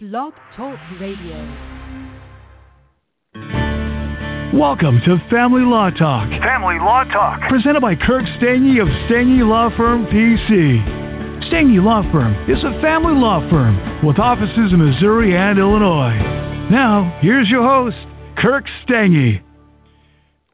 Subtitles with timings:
[0.00, 1.34] Blog Talk Radio.
[4.54, 7.40] Welcome to Family Law Talk, Family Law Talk.
[7.50, 11.50] presented by Kirk Stange of Stange Law Firm PC.
[11.50, 16.14] Stange Law Firm is a family law firm with offices in Missouri and Illinois.
[16.70, 17.96] Now, here's your host,
[18.36, 19.42] Kirk Stange.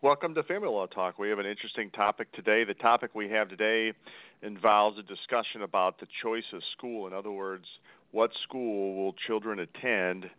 [0.00, 1.18] Welcome to Family Law Talk.
[1.18, 2.64] We have an interesting topic today.
[2.64, 3.92] The topic we have today
[4.40, 7.06] involves a discussion about the choice of school.
[7.06, 7.66] In other words,
[8.14, 10.30] what school will children attend?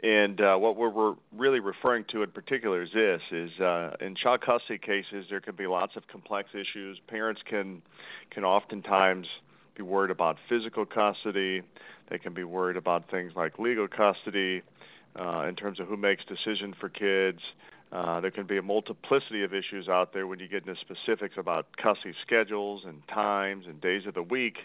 [0.00, 4.14] And uh, what we're, we're really referring to in particular is this: is uh, in
[4.14, 7.00] child custody cases, there can be lots of complex issues.
[7.08, 7.82] Parents can
[8.30, 9.26] can oftentimes
[9.76, 11.62] be worried about physical custody.
[12.10, 14.62] They can be worried about things like legal custody,
[15.18, 17.40] uh, in terms of who makes decision for kids.
[17.90, 21.34] Uh, there can be a multiplicity of issues out there when you get into specifics
[21.38, 24.58] about custody schedules and times and days of the week,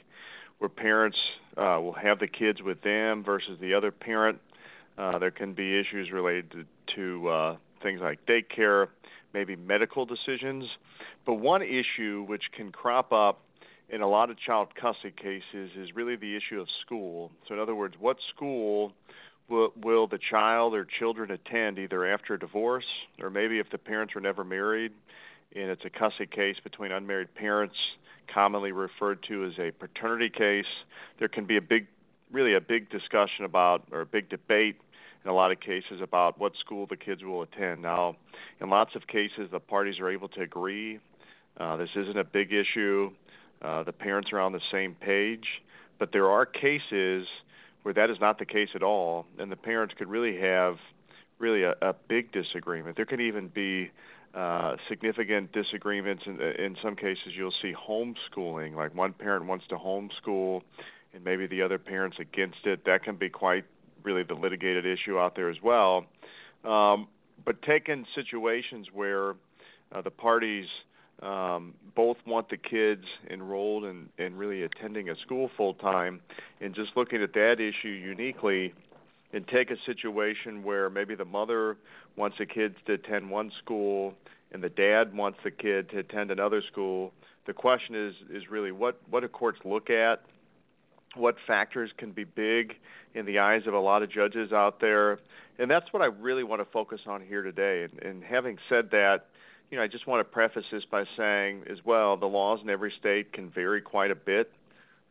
[0.60, 1.18] where parents
[1.58, 4.40] uh, will have the kids with them versus the other parent.
[4.98, 8.88] Uh, there can be issues related to, to uh, things like daycare,
[9.34, 10.66] maybe medical decisions.
[11.26, 13.42] But one issue which can crop up
[13.90, 17.32] in a lot of child custody cases is really the issue of school.
[17.48, 18.94] So, in other words, what school
[19.50, 22.86] will, will the child or children attend either after a divorce
[23.22, 24.92] or maybe if the parents were never married
[25.56, 27.76] and it's a custody case between unmarried parents,
[28.34, 30.66] commonly referred to as a paternity case,
[31.20, 31.88] there can be a big,
[32.32, 34.78] really a big discussion about or a big debate
[35.24, 37.82] in a lot of cases about what school the kids will attend.
[37.82, 38.16] Now,
[38.60, 41.00] in lots of cases, the parties are able to agree.
[41.58, 43.12] Uh, this isn't a big issue.
[43.62, 45.62] Uh, the parents are on the same page,
[46.00, 47.28] but there are cases
[47.84, 50.78] where that is not the case at all, and the parents could really have
[51.40, 52.96] really a, a big disagreement.
[52.96, 53.92] There can even be
[54.34, 56.24] uh, significant disagreements.
[56.26, 60.62] In, in some cases, you'll see homeschooling, like one parent wants to homeschool,
[61.14, 62.86] and maybe the other parent's against it.
[62.86, 63.66] That can be quite
[64.04, 66.06] really the litigated issue out there as well.
[66.64, 67.08] Um,
[67.46, 69.32] but taking situations where
[69.92, 70.68] uh, the parties
[71.22, 76.22] um, both want the kids enrolled and, and really attending a school full time,
[76.60, 78.74] and just looking at that issue uniquely,
[79.34, 81.78] and take a situation where maybe the mother
[82.16, 84.14] wants the kids to attend one school
[84.52, 87.12] and the dad wants the kid to attend another school.
[87.48, 90.22] The question is is really what what do courts look at?
[91.16, 92.74] What factors can be big
[93.14, 95.20] in the eyes of a lot of judges out there?
[95.60, 97.84] And that's what I really want to focus on here today.
[97.84, 99.26] And, and having said that,
[99.70, 102.70] you know, I just want to preface this by saying as well, the laws in
[102.70, 104.52] every state can vary quite a bit.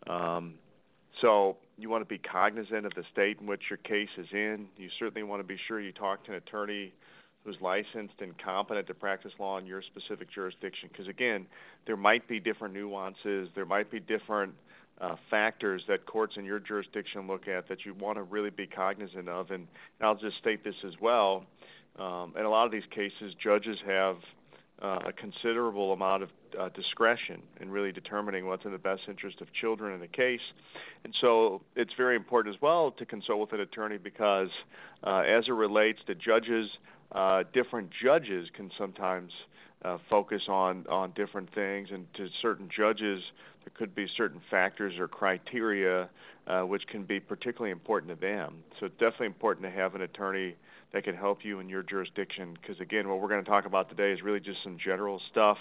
[0.08, 0.54] Um,
[1.20, 4.66] so you want to be cognizant of the state in which your case is in.
[4.76, 6.92] You certainly want to be sure you talk to an attorney
[7.44, 10.88] who's licensed and competent to practice law in your specific jurisdiction.
[10.92, 11.46] Because again,
[11.86, 14.54] there might be different nuances, there might be different
[15.00, 18.66] uh, factors that courts in your jurisdiction look at that you want to really be
[18.66, 19.50] cognizant of.
[19.50, 19.66] And,
[19.98, 21.44] and I'll just state this as well.
[21.98, 24.16] Um, in a lot of these cases, judges have
[24.82, 26.28] a considerable amount of
[26.58, 30.40] uh, discretion in really determining what's in the best interest of children in a case.
[31.04, 34.50] And so it's very important as well to consult with an attorney because,
[35.04, 36.68] uh, as it relates to judges,
[37.12, 39.32] uh, different judges can sometimes
[39.84, 43.22] uh, focus on, on different things, and to certain judges,
[43.64, 46.08] there could be certain factors or criteria
[46.46, 48.62] uh, which can be particularly important to them.
[48.78, 50.56] So it's definitely important to have an attorney
[50.92, 52.56] that can help you in your jurisdiction.
[52.60, 55.58] Because again, what we're going to talk about today is really just some general stuff,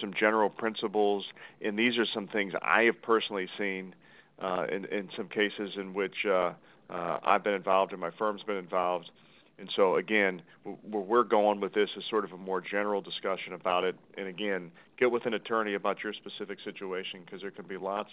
[0.00, 1.24] some general principles,
[1.60, 3.94] and these are some things I have personally seen
[4.40, 6.52] uh, in, in some cases in which uh,
[6.90, 9.10] uh, I've been involved and my firm's been involved.
[9.58, 13.54] And so, again, where we're going with this is sort of a more general discussion
[13.54, 13.96] about it.
[14.16, 18.10] And again, get with an attorney about your specific situation because there can be lots,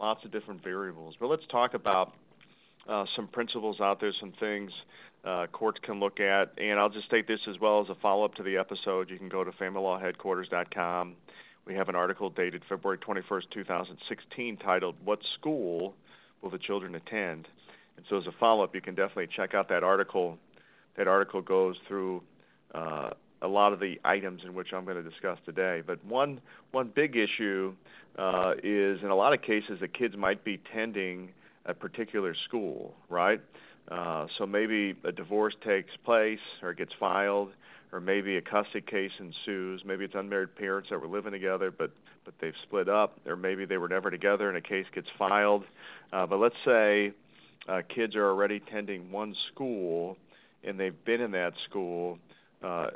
[0.00, 1.14] lots of different variables.
[1.20, 2.14] But let's talk about
[2.88, 4.72] uh, some principles out there, some things
[5.24, 6.52] uh, courts can look at.
[6.58, 9.10] And I'll just state this as well as a follow up to the episode.
[9.10, 11.14] You can go to familylawheadquarters.com.
[11.66, 15.94] We have an article dated February 21st, 2016, titled What School
[16.40, 17.46] Will the Children Attend?
[17.96, 20.38] And so, as a follow up, you can definitely check out that article.
[20.96, 22.22] That article goes through
[22.74, 23.10] uh,
[23.42, 25.82] a lot of the items in which I'm going to discuss today.
[25.86, 26.40] But one
[26.70, 27.74] one big issue
[28.18, 31.30] uh, is in a lot of cases the kids might be tending
[31.68, 33.40] a particular school, right?
[33.88, 37.50] Uh, so maybe a divorce takes place or gets filed,
[37.92, 39.82] or maybe a custody case ensues.
[39.84, 41.92] Maybe it's unmarried parents that were living together, but
[42.24, 45.64] but they've split up, or maybe they were never together and a case gets filed.
[46.12, 47.12] Uh, but let's say
[47.66, 50.18] uh, kids are already attending one school
[50.62, 52.18] and they've been in that school
[52.62, 52.88] uh,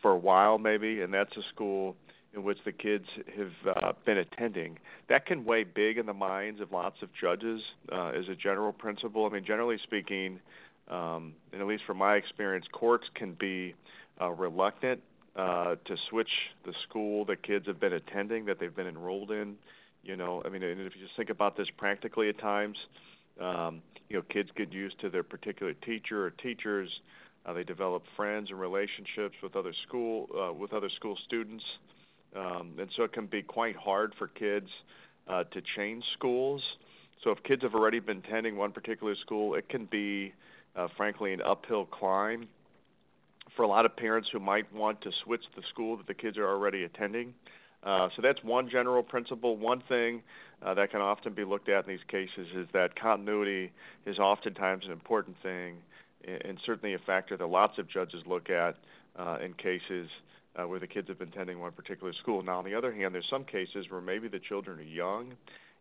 [0.00, 1.96] for a while, maybe, and that's a school
[2.34, 4.78] in which the kids have uh, been attending.
[5.08, 7.60] That can weigh big in the minds of lots of judges
[7.92, 9.26] uh, as a general principle.
[9.26, 10.40] I mean, generally speaking,
[10.88, 13.74] um, and at least from my experience, courts can be
[14.20, 15.00] uh, reluctant
[15.36, 16.28] uh, to switch
[16.64, 19.56] the school that kids have been attending, that they've been enrolled in.
[20.02, 22.76] You know, I mean, and if you just think about this practically at times,
[23.40, 26.90] um, you know, kids get used to their particular teacher or teachers.
[27.46, 32.03] Uh, they develop friends and relationships with other school uh, with other school students, um,
[32.34, 34.68] and so it can be quite hard for kids
[35.28, 36.62] uh, to change schools.
[37.22, 40.34] So if kids have already been attending one particular school, it can be,
[40.76, 42.48] uh, frankly, an uphill climb
[43.56, 46.36] for a lot of parents who might want to switch the school that the kids
[46.36, 47.32] are already attending.
[47.82, 49.56] Uh, so that's one general principle.
[49.56, 50.22] One thing
[50.62, 53.70] uh, that can often be looked at in these cases is that continuity
[54.06, 55.76] is oftentimes an important thing,
[56.26, 58.76] and certainly a factor that lots of judges look at
[59.18, 60.08] uh, in cases
[60.62, 62.42] where the kids have been attending one particular school.
[62.42, 65.34] Now, on the other hand, there's some cases where maybe the children are young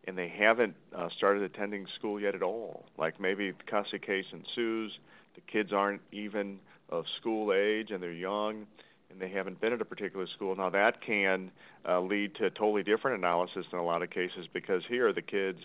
[0.06, 2.86] and they haven't uh, started attending school yet at all.
[2.98, 4.98] Like maybe the custody case ensues,
[5.36, 6.60] the kids aren't even
[6.90, 8.66] of school age and they're young
[9.10, 10.56] and they haven't been at a particular school.
[10.56, 11.52] Now that can
[11.88, 15.22] uh, lead to a totally different analysis in a lot of cases because here the
[15.22, 15.60] kids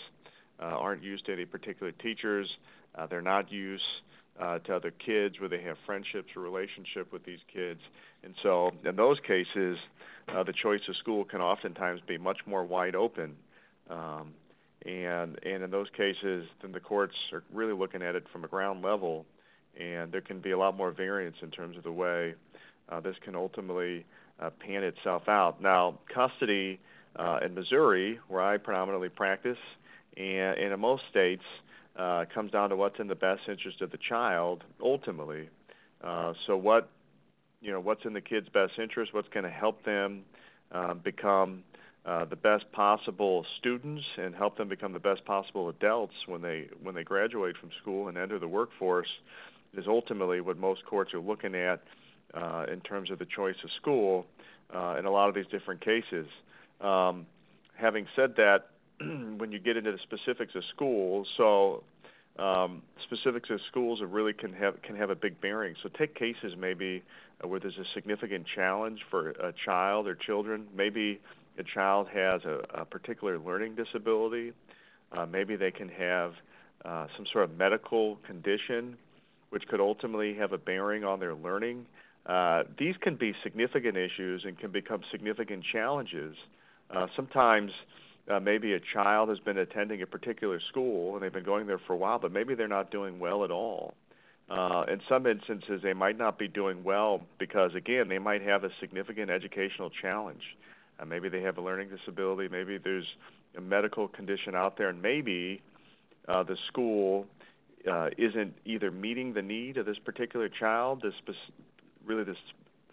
[0.60, 2.56] uh, aren't used to any particular teachers.
[2.94, 3.84] Uh, they're not used
[4.40, 7.80] uh, to other kids where they have friendships or relationship with these kids.
[8.22, 9.78] And so in those cases,
[10.28, 13.36] uh, the choice of school can oftentimes be much more wide open.
[13.90, 14.34] Um,
[14.84, 18.48] and and in those cases, then the courts are really looking at it from a
[18.48, 19.26] ground level,
[19.78, 22.34] and there can be a lot more variance in terms of the way
[22.88, 24.06] uh, this can ultimately
[24.40, 25.60] uh, pan itself out.
[25.60, 26.78] Now, custody
[27.16, 29.58] uh, in Missouri, where I predominantly practice,
[30.16, 31.42] and, and in most states,
[31.98, 35.48] uh, comes down to what's in the best interest of the child ultimately.
[36.02, 36.88] Uh, so what
[37.60, 40.22] you know what's in the kid's best interest, what's going to help them
[40.72, 41.64] uh, become
[42.06, 46.68] uh, the best possible students and help them become the best possible adults when they
[46.82, 49.08] when they graduate from school and enter the workforce
[49.76, 51.82] is ultimately what most courts are looking at
[52.34, 54.24] uh, in terms of the choice of school
[54.74, 56.26] uh, in a lot of these different cases.
[56.80, 57.26] Um,
[57.74, 58.68] having said that,
[59.36, 61.82] when you get into the specifics of schools, so
[62.38, 65.74] um, specifics of schools really can have can have a big bearing.
[65.82, 67.02] So take cases maybe
[67.42, 70.66] uh, where there's a significant challenge for a child or children.
[70.74, 71.20] Maybe
[71.58, 74.52] a child has a, a particular learning disability.
[75.12, 76.34] Uh, maybe they can have
[76.84, 78.96] uh, some sort of medical condition,
[79.50, 81.86] which could ultimately have a bearing on their learning.
[82.26, 86.36] Uh, these can be significant issues and can become significant challenges.
[86.90, 87.72] Uh, sometimes
[88.30, 91.80] uh, maybe a child has been attending a particular school and they've been going there
[91.86, 93.94] for a while, but maybe they're not doing well at all.
[94.50, 98.64] Uh, in some instances, they might not be doing well because, again, they might have
[98.64, 100.42] a significant educational challenge.
[100.98, 102.48] Uh, maybe they have a learning disability.
[102.48, 103.06] Maybe there's
[103.56, 105.60] a medical condition out there, and maybe
[106.28, 107.26] uh, the school
[107.90, 111.52] uh, isn't either meeting the need of this particular child, this spe-
[112.06, 112.36] really this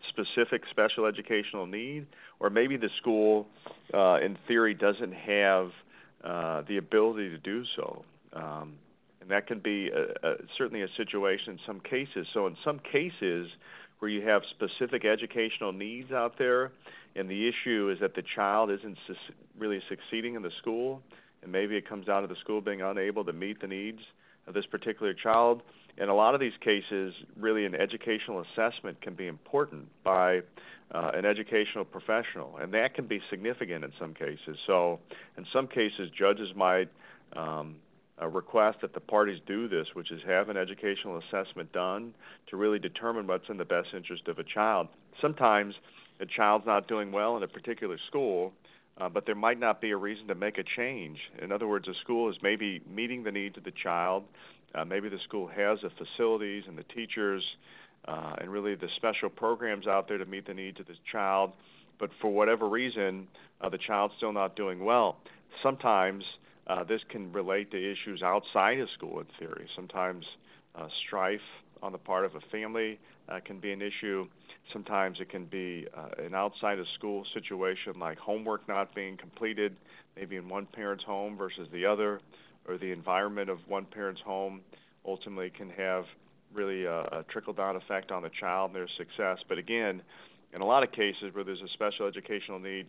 [0.10, 2.08] specific special educational need,
[2.40, 3.48] or maybe the school,
[3.94, 5.72] uh, in theory, doesn't have
[6.24, 8.04] uh, the ability to do so.
[8.34, 8.74] Um,
[9.22, 12.28] and that can be a, a, certainly a situation in some cases.
[12.34, 13.50] So, in some cases
[14.00, 16.72] where you have specific educational needs out there,
[17.16, 19.16] and the issue is that the child isn't su-
[19.58, 21.02] really succeeding in the school,
[21.42, 24.00] and maybe it comes down to the school being unable to meet the needs
[24.48, 25.62] of this particular child.
[25.98, 30.42] In a lot of these cases, really an educational assessment can be important by
[30.94, 34.58] uh, an educational professional, and that can be significant in some cases.
[34.68, 35.00] So,
[35.38, 36.90] in some cases, judges might
[37.34, 37.78] um,
[38.22, 42.14] uh, request that the parties do this, which is have an educational assessment done
[42.48, 44.88] to really determine what's in the best interest of a child.
[45.22, 45.76] Sometimes
[46.20, 48.54] a child's not doing well in a particular school,
[48.98, 51.20] uh, but there might not be a reason to make a change.
[51.42, 54.24] In other words, a school is maybe meeting the needs of the child.
[54.76, 57.44] Uh, maybe the school has the facilities and the teachers
[58.08, 61.54] uh, and really the special programs out there to meet the needs of the child.
[62.00, 63.28] But for whatever reason,
[63.62, 65.18] uh, the child's still not doing well.
[65.64, 66.24] Sometimes
[66.68, 69.68] uh, this can relate to issues outside of school in theory.
[69.76, 70.26] Sometimes
[70.76, 71.40] uh, strife
[71.82, 74.28] on the part of a family uh, can be an issue.
[74.74, 79.76] Sometimes it can be uh, an outside of school situation like homework not being completed,
[80.16, 82.20] maybe in one parent's home versus the other,
[82.68, 84.62] or the environment of one parent's home
[85.06, 86.06] ultimately can have
[86.54, 89.40] really a, a trickle down effect on the child and their success.
[89.48, 90.02] But again,
[90.54, 92.88] in a lot of cases where there's a special educational need,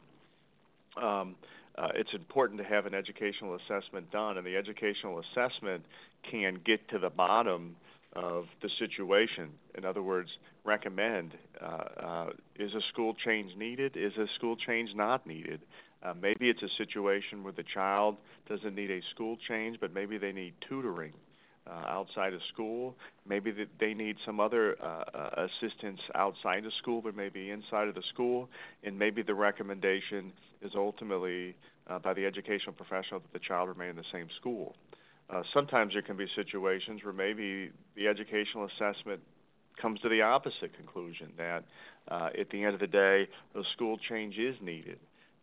[1.01, 1.35] um,
[1.77, 5.85] uh, it's important to have an educational assessment done, and the educational assessment
[6.31, 7.77] can get to the bottom
[8.15, 9.51] of the situation.
[9.77, 10.31] In other words,
[10.65, 12.27] recommend uh, uh,
[12.59, 13.95] is a school change needed?
[13.95, 15.61] Is a school change not needed?
[16.07, 18.17] Uh, maybe it's a situation where the child
[18.49, 21.13] doesn't need a school change, but maybe they need tutoring
[21.67, 22.95] uh, outside of school.
[23.29, 27.95] Maybe they need some other uh, uh, assistance outside of school, but maybe inside of
[27.97, 28.49] the school.
[28.85, 30.33] And maybe the recommendation
[30.63, 31.57] is ultimately
[31.89, 34.77] uh, by the educational professional that the child remain in the same school.
[35.29, 39.21] Uh, sometimes there can be situations where maybe the educational assessment
[39.81, 41.65] comes to the opposite conclusion that
[42.09, 44.99] uh, at the end of the day, a school change is needed.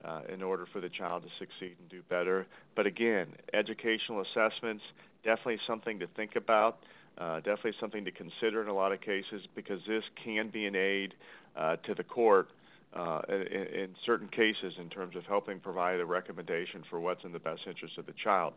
[0.06, 2.46] Uh, in order for the child to succeed and do better.
[2.76, 4.84] But again, educational assessments
[5.24, 6.80] definitely something to think about.
[7.18, 10.76] Uh, definitely something to consider in a lot of cases because this can be an
[10.76, 11.14] aid
[11.56, 12.50] uh, to the court
[12.96, 17.32] uh, in, in, certain cases in terms of helping provide a recommendation for what's in
[17.32, 18.54] the best interest of the child.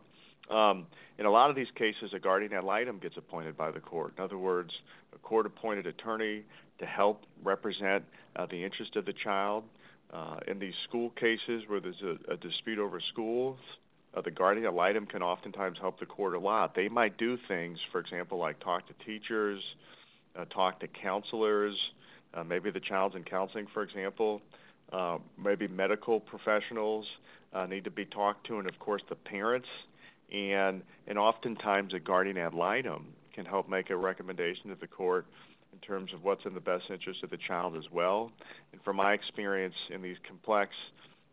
[0.49, 0.85] Um,
[1.17, 4.13] in a lot of these cases, a guardian ad litem gets appointed by the court.
[4.17, 4.71] In other words,
[5.13, 6.43] a court appointed attorney
[6.79, 8.03] to help represent
[8.35, 9.63] uh, the interest of the child.
[10.11, 13.59] Uh, in these school cases where there's a, a dispute over schools,
[14.15, 16.75] uh, the guardian ad litem can oftentimes help the court a lot.
[16.75, 19.61] They might do things, for example, like talk to teachers,
[20.37, 21.75] uh, talk to counselors,
[22.33, 24.41] uh, maybe the child's in counseling, for example.
[24.91, 27.05] Uh, maybe medical professionals
[27.53, 29.67] uh, need to be talked to, and of course the parents.
[30.33, 35.25] And and oftentimes a guardian ad litem can help make a recommendation to the court
[35.73, 38.31] in terms of what's in the best interest of the child as well.
[38.71, 40.71] And from my experience in these complex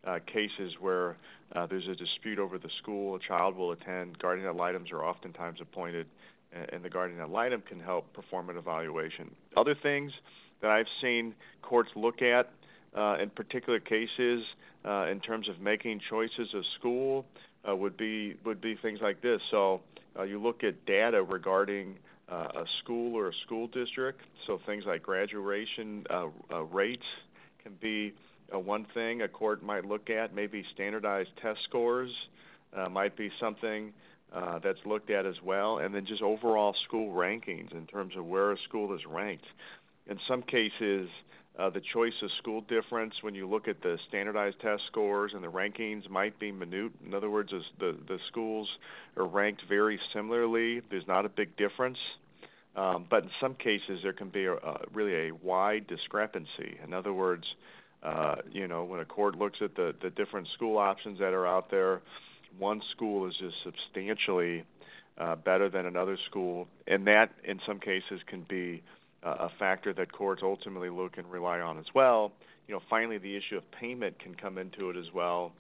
[0.07, 1.17] uh, cases where
[1.55, 5.05] uh, there's a dispute over the school a child will attend, guardian ad litems are
[5.05, 6.07] oftentimes appointed,
[6.73, 9.31] and the guardian ad litem can help perform an evaluation.
[9.57, 10.13] Other things
[10.61, 12.51] that I've seen courts look at
[12.97, 14.45] uh, in particular cases
[14.85, 17.25] uh, in terms of making choices of school
[17.69, 19.41] uh, would be would be things like this.
[19.51, 19.81] So
[20.19, 21.97] uh, you look at data regarding
[22.29, 24.21] a school or a school district.
[24.47, 27.07] So things like graduation uh, uh, rates
[27.63, 28.13] can be
[28.55, 30.35] uh, one thing a court might look at.
[30.35, 32.11] Maybe standardized test scores
[32.77, 33.93] uh, might be something
[34.35, 38.27] uh, that's looked at as well, and then just overall school rankings in terms of
[38.27, 39.47] where a school is ranked.
[40.07, 41.09] In some cases,
[41.59, 45.43] uh, the choice of school difference when you look at the standardized test scores and
[45.43, 46.93] the rankings might be minute.
[47.07, 48.69] In other words, the the schools
[49.17, 50.83] are ranked very similarly.
[50.91, 51.99] There's not a big difference,
[52.75, 54.57] um, but in some cases there can be a,
[54.93, 56.79] really a wide discrepancy.
[56.83, 57.45] In other words,
[58.03, 61.47] uh, you know, when a court looks at the, the different school options that are
[61.47, 62.03] out there,
[62.59, 64.65] one school is just substantially
[65.19, 68.83] uh, better than another school, and that in some cases can be
[69.25, 72.33] a factor that courts ultimately look and rely on as well.
[72.69, 75.53] You know, finally, the issue of payment can come into it as well.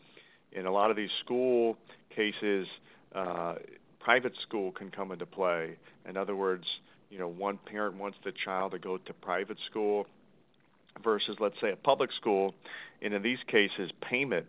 [0.53, 1.77] In a lot of these school
[2.15, 2.67] cases,
[3.15, 3.57] uh,
[4.01, 5.77] private school can come into play.
[6.09, 6.65] In other words,
[7.11, 10.07] you know, one parent wants the child to go to private school
[11.03, 12.55] versus, let's say, a public school.
[13.03, 14.47] And in these cases, payment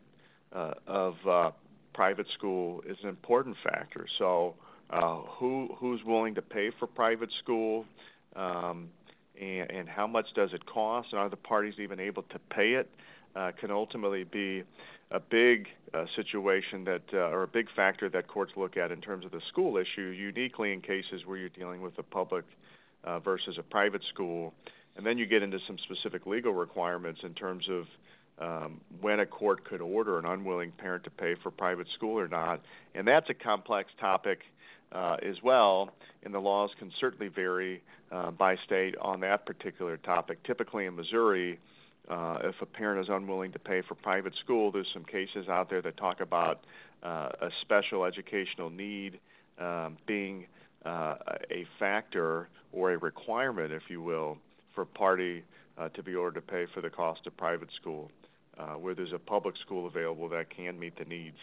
[0.54, 1.52] uh, of uh,
[1.94, 4.08] private school is an important factor.
[4.18, 4.56] So,
[4.90, 7.86] uh, who who's willing to pay for private school,
[8.36, 8.90] um,
[9.39, 12.74] and, and how much does it cost, and are the parties even able to pay
[12.74, 12.89] it?
[13.36, 14.63] Uh, can ultimately be
[15.12, 19.01] a big uh, situation that, uh, or a big factor that courts look at in
[19.01, 22.46] terms of the school issue, uniquely in cases where you're dealing with a public
[23.04, 24.54] uh, versus a private school.
[24.96, 27.86] And then you get into some specific legal requirements in terms of
[28.38, 32.27] um, when a court could order an unwilling parent to pay for private school or
[32.27, 32.62] not.
[32.94, 34.39] And that's a complex topic
[34.96, 35.90] uh, as well,
[36.24, 40.42] and the laws can certainly vary uh, by state on that particular topic.
[40.44, 41.60] Typically in Missouri,
[42.10, 45.70] uh, if a parent is unwilling to pay for private school, there's some cases out
[45.70, 46.62] there that talk about
[47.04, 49.20] uh, a special educational need
[49.60, 50.46] um, being
[50.86, 51.16] uh,
[51.52, 54.38] a factor or a requirement, if you will,
[54.74, 55.44] for a party
[55.78, 58.12] uh, to be ordered to pay for the cost of private school,
[58.58, 61.38] uh, where there's a public school available that can meet the needs.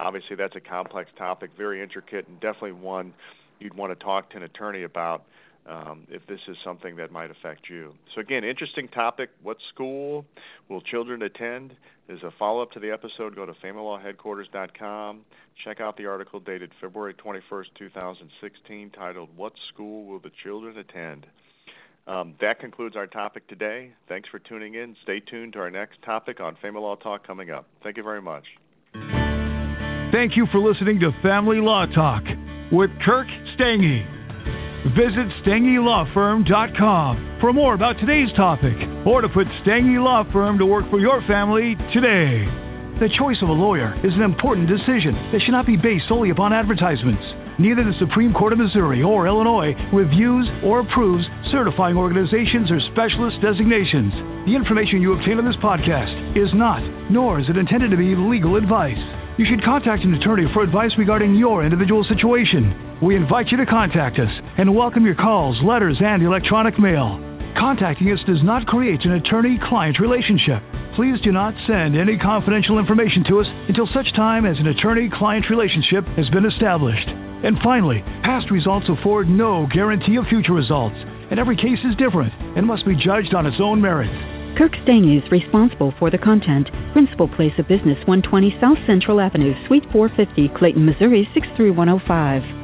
[0.00, 3.12] Obviously, that's a complex topic, very intricate, and definitely one
[3.58, 5.24] you'd want to talk to an attorney about
[5.66, 7.92] um, if this is something that might affect you.
[8.14, 9.28] So, again, interesting topic.
[9.42, 10.24] What school
[10.68, 11.76] will children attend?
[12.08, 13.36] Is a follow up to the episode.
[13.36, 15.20] Go to familylawheadquarters.com.
[15.62, 21.26] Check out the article dated February 21st, 2016, titled What School Will the Children Attend?
[22.06, 23.92] Um, that concludes our topic today.
[24.08, 24.96] Thanks for tuning in.
[25.02, 27.66] Stay tuned to our next topic on Family Law Talk coming up.
[27.82, 28.46] Thank you very much.
[30.12, 32.24] Thank you for listening to Family Law Talk
[32.72, 34.02] with Kirk Stange.
[34.96, 38.74] Visit StangeLawFirm.com for more about today's topic
[39.06, 42.44] or to put Stange Law Firm to work for your family today.
[42.98, 46.30] The choice of a lawyer is an important decision that should not be based solely
[46.30, 47.22] upon advertisements.
[47.60, 53.40] Neither the Supreme Court of Missouri or Illinois reviews or approves certifying organizations or specialist
[53.40, 54.12] designations.
[54.44, 58.16] The information you obtain on this podcast is not, nor is it intended to be
[58.16, 59.19] legal advice.
[59.40, 63.00] You should contact an attorney for advice regarding your individual situation.
[63.00, 64.28] We invite you to contact us
[64.58, 67.16] and welcome your calls, letters, and electronic mail.
[67.56, 70.62] Contacting us does not create an attorney client relationship.
[70.94, 75.08] Please do not send any confidential information to us until such time as an attorney
[75.08, 77.08] client relationship has been established.
[77.08, 80.96] And finally, past results afford no guarantee of future results,
[81.30, 84.29] and every case is different and must be judged on its own merits.
[84.56, 86.68] Kirk Stange is responsible for the content.
[86.92, 92.59] Principal place of business 120 South Central Avenue, Suite 450, Clayton, Missouri 63105.